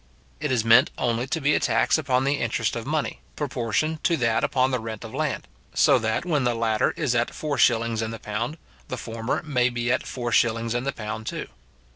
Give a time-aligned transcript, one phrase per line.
[0.39, 4.17] It is meant only to be a tax upon the interest of money, proportioned to
[4.17, 8.01] that upon the rent of land; so that when the latter is at four shillings
[8.01, 11.45] in the pound, the former may be at four shillings in the pound too.